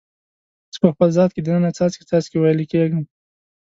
[0.73, 3.03] زه په خپل ذات کې د ننه څاڅکي، څاڅکي ویلي کیږم